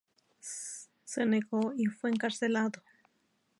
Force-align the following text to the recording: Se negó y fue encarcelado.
Se 1.03 1.27
negó 1.27 1.73
y 1.77 1.85
fue 1.85 2.09
encarcelado. 2.09 2.81